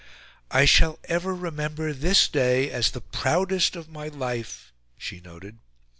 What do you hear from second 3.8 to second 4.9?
my life,"